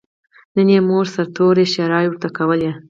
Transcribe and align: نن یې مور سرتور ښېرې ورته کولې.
نن 0.55 0.67
یې 0.73 0.79
مور 0.87 1.05
سرتور 1.13 1.55
ښېرې 1.71 2.03
ورته 2.09 2.29
کولې. 2.37 2.71